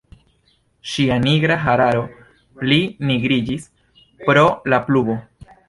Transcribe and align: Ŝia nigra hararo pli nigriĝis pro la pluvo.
Ŝia 0.91 1.17
nigra 1.25 1.57
hararo 1.65 2.01
pli 2.63 2.81
nigriĝis 3.11 3.71
pro 4.25 4.49
la 4.75 4.85
pluvo. 4.91 5.23